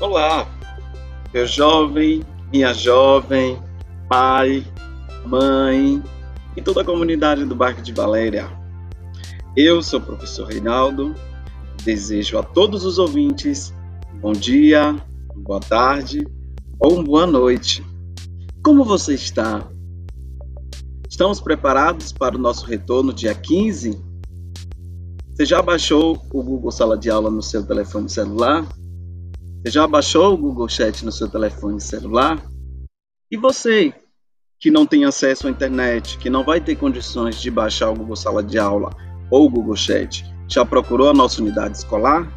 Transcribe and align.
Olá, 0.00 0.48
meu 1.32 1.46
jovem, 1.46 2.22
minha 2.50 2.72
jovem, 2.72 3.56
pai, 4.08 4.64
mãe 5.24 6.02
e 6.56 6.62
toda 6.62 6.80
a 6.80 6.84
comunidade 6.84 7.44
do 7.44 7.54
Barco 7.54 7.82
de 7.82 7.92
Valéria. 7.92 8.50
Eu 9.56 9.82
sou 9.82 10.00
o 10.00 10.02
professor 10.02 10.48
Reinaldo. 10.48 11.14
Desejo 11.84 12.38
a 12.38 12.42
todos 12.42 12.84
os 12.84 12.98
ouvintes 12.98 13.72
bom 14.20 14.32
dia, 14.32 14.96
boa 15.36 15.60
tarde 15.60 16.26
ou 16.80 17.02
boa 17.02 17.26
noite. 17.26 17.84
Como 18.64 18.84
você 18.84 19.14
está? 19.14 19.68
Estamos 21.08 21.40
preparados 21.40 22.12
para 22.12 22.36
o 22.36 22.40
nosso 22.40 22.66
retorno 22.66 23.12
dia 23.12 23.34
15? 23.34 24.00
Você 25.32 25.44
já 25.44 25.62
baixou 25.62 26.20
o 26.32 26.42
Google 26.42 26.70
Sala 26.70 26.96
de 26.96 27.10
Aula 27.10 27.30
no 27.30 27.42
seu 27.42 27.64
telefone 27.64 28.08
celular? 28.08 28.66
Você 29.62 29.70
já 29.70 29.86
baixou 29.86 30.34
o 30.34 30.36
Google 30.36 30.68
Chat 30.68 31.04
no 31.04 31.12
seu 31.12 31.28
telefone 31.28 31.80
celular? 31.80 32.42
E 33.30 33.36
você 33.36 33.94
que 34.58 34.72
não 34.72 34.84
tem 34.84 35.04
acesso 35.04 35.46
à 35.46 35.50
internet, 35.50 36.18
que 36.18 36.28
não 36.28 36.42
vai 36.42 36.60
ter 36.60 36.74
condições 36.74 37.40
de 37.40 37.48
baixar 37.48 37.90
o 37.90 37.94
Google 37.94 38.16
Sala 38.16 38.42
de 38.42 38.58
Aula 38.58 38.90
ou 39.30 39.46
o 39.46 39.48
Google 39.48 39.76
Chat, 39.76 40.24
já 40.48 40.64
procurou 40.64 41.08
a 41.08 41.14
nossa 41.14 41.40
unidade 41.40 41.78
escolar? 41.78 42.28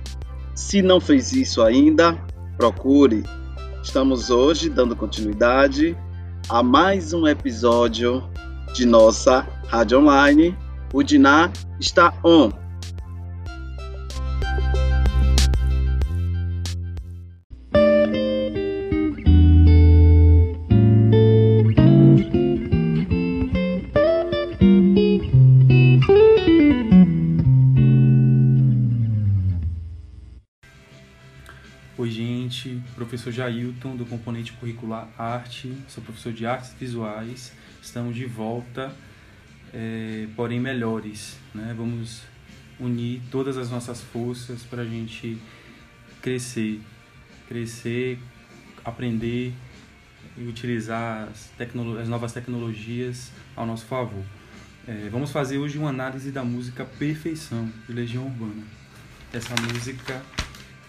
Se 0.54 0.84
não 0.84 1.02
fez 1.02 1.34
isso 1.34 1.64
ainda, 1.64 2.14
procure. 2.58 3.24
Estamos 3.82 4.30
hoje 4.30 4.70
dando 4.70 4.96
continuidade 4.96 5.98
a 6.48 6.62
mais 6.62 7.12
um 7.12 7.26
episódio 7.26 8.22
de 8.76 8.86
nossa 8.86 9.48
rádio 9.66 10.00
online. 10.00 10.56
O 10.94 11.02
Diná 11.02 11.52
está 11.80 12.14
on. 12.24 12.65
Professor 32.96 33.32
Jailton, 33.32 33.96
do 33.96 34.06
componente 34.06 34.52
curricular 34.54 35.08
Arte, 35.18 35.74
sou 35.88 36.04
professor 36.04 36.34
de 36.34 36.46
Artes 36.46 36.74
Visuais. 36.78 37.54
Estamos 37.82 38.16
de 38.16 38.26
volta, 38.26 38.94
é, 39.74 40.28
porém 40.36 40.60
melhores. 40.60 41.38
Né? 41.54 41.74
Vamos 41.78 42.24
unir 42.80 43.22
todas 43.32 43.58
as 43.58 43.70
nossas 43.70 44.02
forças 44.02 44.62
para 44.64 44.82
a 44.82 44.86
gente 44.86 45.38
crescer, 46.22 46.82
crescer, 47.48 48.20
aprender 48.84 49.54
e 50.38 50.44
utilizar 50.48 51.30
as, 51.30 51.50
as 52.02 52.10
novas 52.10 52.34
tecnologias 52.34 53.32
ao 53.56 53.66
nosso 53.66 53.86
favor. 53.86 54.24
É, 54.86 55.08
vamos 55.10 55.32
fazer 55.32 55.58
hoje 55.58 55.78
uma 55.78 55.90
análise 55.90 56.30
da 56.30 56.44
música 56.44 56.84
Perfeição, 56.84 57.72
de 57.88 57.94
Legião 57.94 58.26
Urbana. 58.26 58.64
Essa 59.32 59.56
música 59.62 60.22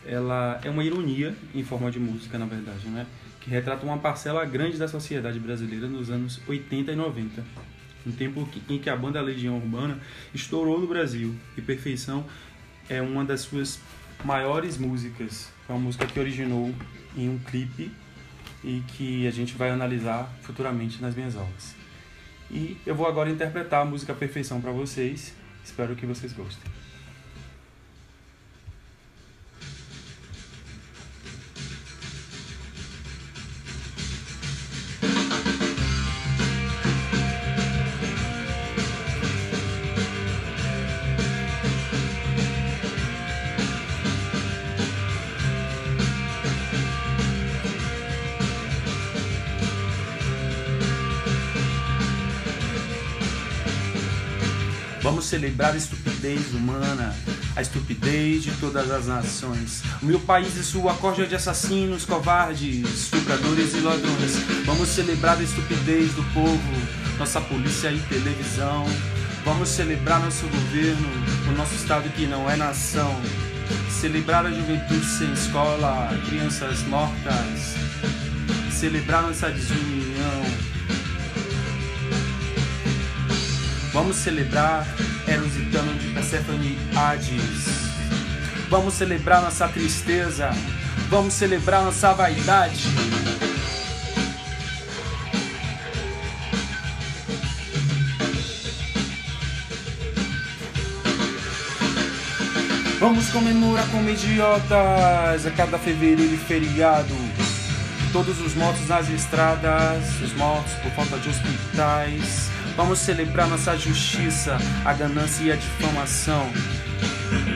ela 0.07 0.61
é 0.63 0.71
uma 0.71 0.85
ironia 0.85 1.35
em 1.55 1.65
forma 1.65 1.91
de 1.91 1.99
música, 1.99 2.39
na 2.39 2.47
verdade, 2.47 2.89
né? 2.89 3.07
que 3.47 3.51
retrata 3.51 3.87
uma 3.87 3.99
parcela 3.99 4.45
grande 4.45 4.77
da 4.77 4.89
sociedade 4.89 5.39
brasileira 5.39 5.87
nos 5.87 6.11
anos 6.11 6.41
80 6.49 6.91
e 6.91 6.97
90, 6.97 7.45
um 8.05 8.11
tempo 8.11 8.49
em 8.69 8.77
que 8.77 8.91
a 8.91 8.97
banda 8.97 9.21
Legião 9.21 9.57
Urbana 9.57 10.01
estourou 10.35 10.81
no 10.81 10.87
Brasil 10.89 11.33
e 11.57 11.63
Perfeição 11.63 12.25
é 12.89 13.01
uma 13.01 13.25
das 13.25 13.43
suas 13.43 13.81
maiores 14.25 14.77
músicas. 14.79 15.49
É 15.69 15.73
uma 15.73 15.79
música 15.79 16.07
que 16.07 16.19
originou 16.19 16.75
em 17.17 17.29
um 17.29 17.39
clipe 17.39 17.93
e 18.65 18.83
que 18.89 19.29
a 19.29 19.31
gente 19.31 19.55
vai 19.55 19.71
analisar 19.71 20.29
futuramente 20.43 21.01
nas 21.01 21.15
minhas 21.15 21.37
aulas. 21.37 21.77
E 22.51 22.77
eu 22.85 22.97
vou 22.97 23.07
agora 23.07 23.31
interpretar 23.31 23.83
a 23.83 23.85
música 23.85 24.13
Perfeição 24.13 24.61
para 24.61 24.73
vocês. 24.73 25.35
Espero 25.65 25.95
que 25.95 26.05
vocês 26.05 26.33
gostem. 26.33 26.71
Vamos 55.07 55.27
celebrar 55.27 55.73
a 55.73 55.77
estupidez 55.77 56.53
humana, 56.53 57.15
a 57.55 57.63
estupidez 57.63 58.43
de 58.43 58.51
todas 58.57 58.91
as 58.91 59.07
nações. 59.07 59.81
O 60.03 60.05
meu 60.05 60.19
país 60.19 60.57
e 60.57 60.65
sua 60.65 60.95
corja 60.95 61.25
de 61.25 61.37
assassinos, 61.37 62.05
covardes, 62.05 63.05
estupradores 63.05 63.73
e 63.75 63.81
ladrões. 63.83 64.35
Vamos 64.65 64.89
celebrar 64.89 65.39
a 65.39 65.43
estupidez 65.45 66.13
do 66.13 66.25
povo, 66.35 66.61
nossa 67.21 67.41
polícia 67.41 67.93
e 67.93 68.01
televisão. 68.09 68.85
Vamos 69.45 69.69
celebrar 69.69 70.19
nosso 70.19 70.45
governo, 70.49 71.09
o 71.51 71.53
nosso 71.53 71.77
estado 71.77 72.11
que 72.11 72.27
não 72.27 72.51
é 72.51 72.57
nação. 72.57 73.15
Celebrar 73.89 74.45
a 74.45 74.51
juventude 74.51 75.07
sem 75.07 75.33
escola, 75.33 76.11
crianças 76.29 76.83
mortas. 76.83 77.77
Celebrar 78.73 79.23
nossa 79.23 79.51
desunião 79.51 80.76
Vamos 83.97 84.17
celebrar 84.17 84.87
Eros 85.27 85.57
e 85.57 85.71
Tano 85.73 85.95
de 85.95 86.11
Persephone 86.11 86.79
Hades. 86.95 87.65
Vamos 88.69 88.93
celebrar 88.93 89.41
nossa 89.41 89.67
tristeza. 89.69 90.51
Vamos 91.09 91.33
celebrar 91.33 91.83
nossa 91.83 92.13
vaidade. 92.13 92.85
Vamos 103.01 103.31
comemorar 103.31 103.89
como 103.89 104.11
idiotas 104.11 105.47
a 105.47 105.51
cada 105.57 105.79
fevereiro 105.79 106.35
e 106.35 106.37
feriado. 106.37 107.15
Todos 108.13 108.43
os 108.43 108.55
mortos 108.55 108.87
nas 108.89 109.09
estradas, 109.09 110.21
os 110.23 110.35
mortos 110.35 110.75
por 110.83 110.93
falta 110.93 111.17
de 111.17 111.31
hospitais. 111.31 112.56
Vamos 112.77 112.99
celebrar 112.99 113.49
nossa 113.49 113.75
justiça, 113.77 114.59
a 114.85 114.93
ganância 114.93 115.43
e 115.45 115.51
a 115.51 115.57
difamação. 115.57 116.47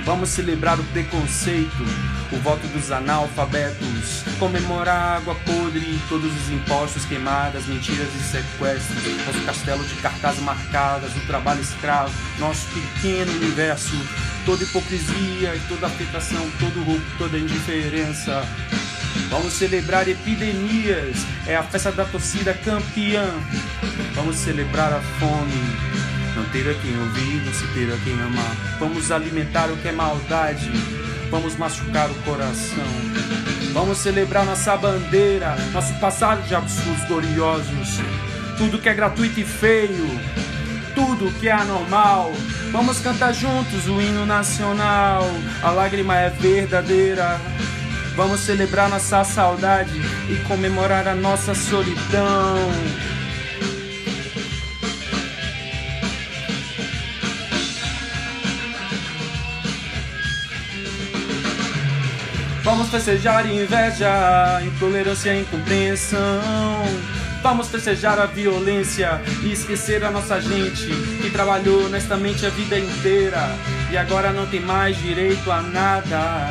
Vamos 0.03 0.31
celebrar 0.31 0.81
o 0.81 0.85
preconceito, 0.85 1.85
o 2.33 2.37
voto 2.39 2.67
dos 2.69 2.91
analfabetos, 2.91 4.25
comemorar 4.39 4.97
a 4.97 5.17
água 5.17 5.35
podre, 5.45 6.01
todos 6.09 6.33
os 6.35 6.51
impostos 6.51 7.05
queimadas, 7.05 7.67
mentiras 7.67 8.09
e 8.15 8.23
sequestros, 8.23 9.27
nosso 9.27 9.45
castelo 9.45 9.85
de 9.85 9.95
cartazes 9.97 10.43
marcadas, 10.43 11.15
o 11.15 11.21
trabalho 11.27 11.61
escravo, 11.61 12.13
nosso 12.39 12.67
pequeno 12.69 13.31
universo, 13.33 13.95
toda 14.47 14.65
hipocrisia 14.65 15.55
e 15.55 15.61
toda 15.69 15.87
afetação, 15.87 16.51
todo 16.59 16.83
roubo, 16.83 17.05
toda 17.19 17.39
indiferença. 17.39 18.43
Vamos 19.29 19.53
celebrar 19.53 20.09
epidemias, 20.09 21.25
é 21.47 21.57
a 21.57 21.63
festa 21.63 21.93
da 21.93 22.05
torcida 22.05 22.53
campeã. 22.53 23.27
Vamos 24.15 24.37
celebrar 24.37 24.93
a 24.93 25.01
fome, 25.19 25.77
não 26.35 26.45
ter 26.47 26.69
a 26.69 26.75
quem 26.75 26.99
ouvir, 26.99 27.43
não 27.45 27.53
se 27.53 27.67
ter 27.69 27.93
a 27.93 27.97
quem 27.99 28.15
amar. 28.21 28.57
Vamos 28.79 29.11
alimentar 29.11 29.71
o 29.71 29.77
que 29.77 29.89
é 29.89 29.93
maldade, 29.93 30.71
vamos 31.31 31.57
machucar 31.57 32.11
o 32.11 32.15
coração. 32.23 32.85
Vamos 33.73 33.99
celebrar 33.99 34.45
nossa 34.45 34.77
bandeira, 34.77 35.57
nosso 35.73 35.95
passado 36.01 36.47
de 36.47 36.55
absurdos 36.55 37.05
gloriosos. 37.07 38.01
Tudo 38.59 38.79
que 38.79 38.89
é 38.89 38.95
gratuito 38.95 39.39
e 39.39 39.45
feio, 39.45 40.21
tudo 40.95 41.33
que 41.39 41.49
é 41.49 41.53
anormal. 41.53 42.33
Vamos 42.73 42.99
cantar 42.99 43.33
juntos 43.33 43.87
o 43.87 44.01
hino 44.01 44.27
nacional. 44.27 45.25
A 45.63 45.71
lágrima 45.71 46.17
é 46.17 46.31
verdadeira. 46.31 47.41
Vamos 48.17 48.41
celebrar 48.41 48.89
nossa 48.89 49.25
saudade 49.25 50.01
e 50.29 50.37
comemorar 50.47 51.09
a 51.09 51.15
nossa 51.15 51.55
solidão. 51.55 52.71
Vamos 62.63 62.89
festejar 62.89 63.51
inveja, 63.51 64.61
intolerância 64.63 65.35
e 65.35 65.41
incompreensão. 65.41 66.83
Vamos 67.43 67.69
festejar 67.69 68.19
a 68.19 68.27
violência 68.27 69.21
e 69.43 69.51
esquecer 69.51 70.05
a 70.05 70.11
nossa 70.11 70.41
gente 70.41 70.87
que 71.23 71.31
trabalhou 71.31 71.87
honestamente 71.87 72.45
a 72.45 72.51
vida 72.51 72.79
inteira 72.79 73.49
e 73.91 73.97
agora 73.97 74.31
não 74.31 74.47
tem 74.47 74.61
mais 74.61 74.97
direito 74.99 75.51
a 75.51 75.63
nada. 75.63 76.51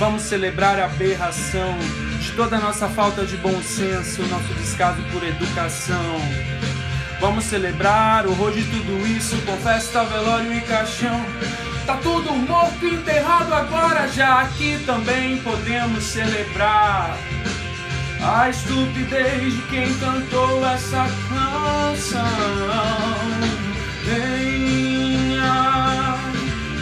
Vamos 0.00 0.22
celebrar 0.22 0.78
a 0.78 0.86
aberração 0.86 1.76
de 2.20 2.32
toda 2.32 2.56
a 2.56 2.58
nossa 2.58 2.88
falta 2.88 3.22
de 3.26 3.36
bom 3.36 3.60
senso, 3.60 4.22
nosso 4.28 4.54
descaso 4.54 5.02
por 5.12 5.22
educação. 5.22 6.18
Vamos 7.20 7.44
celebrar 7.44 8.26
o 8.26 8.30
horror 8.30 8.50
de 8.50 8.62
tudo 8.62 9.06
isso 9.06 9.36
com 9.42 9.54
festa, 9.58 10.02
velório 10.04 10.54
e 10.54 10.62
caixão. 10.62 11.20
Tá 11.84 11.98
tudo 11.98 12.32
morto 12.32 12.86
e 12.86 12.94
enterrado 12.94 13.52
agora, 13.52 14.08
já 14.08 14.40
aqui 14.40 14.82
também 14.86 15.36
podemos 15.42 16.02
celebrar 16.02 17.14
a 18.22 18.48
estupidez 18.48 19.52
de 19.52 19.62
quem 19.68 19.94
cantou 19.98 20.66
essa 20.66 21.06
canção. 21.28 22.24
Venha, 24.06 24.99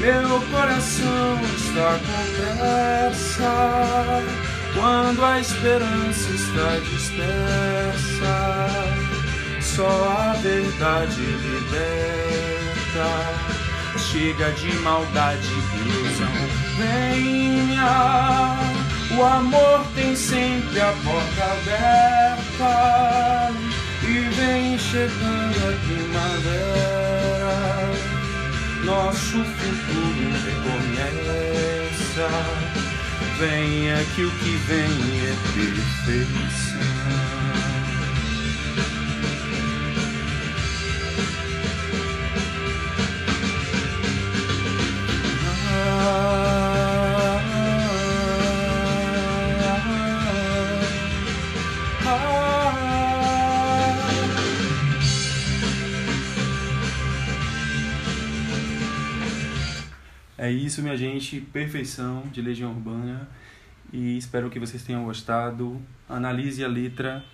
meu 0.00 0.40
coração 0.50 1.40
está 1.56 1.98
com 1.98 2.22
pressa 2.58 4.22
quando 4.74 5.24
a 5.24 5.40
esperança 5.40 6.30
está 6.30 6.78
dispersa 6.90 8.58
só 9.78 9.86
a 9.86 10.32
verdade 10.42 11.20
liberta. 11.20 13.06
Chega 13.96 14.50
de 14.50 14.74
maldade 14.78 15.48
e 15.48 15.88
ilusão. 15.88 16.32
Venha, 16.76 18.56
o 19.16 19.22
amor 19.22 19.86
tem 19.94 20.16
sempre 20.16 20.80
a 20.80 20.92
porta 21.04 21.44
aberta. 21.44 22.72
E 24.02 24.28
vem 24.34 24.76
chegando 24.78 25.58
a 25.58 25.72
primavera. 25.86 27.18
Nosso 28.98 29.44
futuro 29.44 30.28
recomeça. 30.44 32.28
Venha 33.38 34.04
que 34.16 34.24
o 34.24 34.30
que 34.32 34.56
vem 34.66 34.90
é 35.24 35.36
perfeição. 35.54 37.38
É 60.40 60.49
isso, 60.49 60.82
minha 60.82 60.96
gente. 60.96 61.40
Perfeição 61.40 62.23
de 62.32 62.40
Legião 62.40 62.70
Urbana. 62.70 63.29
E 63.93 64.17
espero 64.17 64.49
que 64.49 64.61
vocês 64.61 64.85
tenham 64.85 65.02
gostado. 65.02 65.82
Analise 66.08 66.64
a 66.64 66.69
letra. 66.69 67.25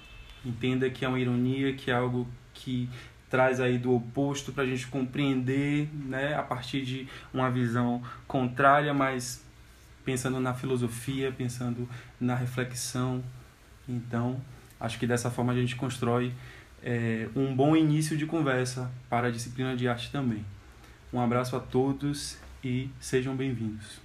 Entenda 0.42 0.88
que 0.88 1.04
é 1.04 1.08
uma 1.08 1.20
ironia, 1.20 1.74
que 1.74 1.90
é 1.90 1.94
algo 1.94 2.26
que 2.54 2.88
traz 3.28 3.60
aí 3.60 3.76
do 3.76 3.94
oposto 3.94 4.52
para 4.52 4.64
a 4.64 4.66
gente 4.66 4.86
compreender, 4.86 5.90
né, 5.92 6.34
a 6.34 6.42
partir 6.42 6.82
de 6.82 7.06
uma 7.32 7.50
visão 7.50 8.02
contrária, 8.26 8.94
mas 8.94 9.44
pensando 10.02 10.40
na 10.40 10.54
filosofia, 10.54 11.30
pensando 11.30 11.86
na 12.18 12.34
reflexão. 12.34 13.22
Então, 13.86 14.40
acho 14.80 14.98
que 14.98 15.06
dessa 15.06 15.30
forma 15.30 15.52
a 15.52 15.56
gente 15.56 15.76
constrói 15.76 16.32
é, 16.82 17.28
um 17.36 17.54
bom 17.54 17.76
início 17.76 18.16
de 18.16 18.24
conversa 18.24 18.90
para 19.10 19.26
a 19.28 19.30
disciplina 19.30 19.76
de 19.76 19.88
arte 19.88 20.10
também. 20.10 20.42
Um 21.12 21.20
abraço 21.20 21.54
a 21.54 21.60
todos 21.60 22.38
e 22.64 22.88
sejam 22.98 23.36
bem-vindos. 23.36 24.03